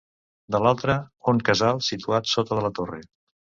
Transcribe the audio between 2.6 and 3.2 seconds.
de la torre.